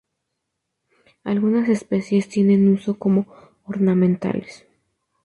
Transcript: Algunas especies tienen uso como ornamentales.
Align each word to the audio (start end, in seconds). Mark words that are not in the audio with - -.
Algunas 1.23 1.69
especies 1.69 2.27
tienen 2.27 2.73
uso 2.73 2.97
como 2.97 3.27
ornamentales. 3.65 4.65